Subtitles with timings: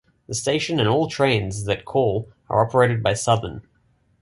[0.25, 3.61] The station and all trains that call are operated by Southern.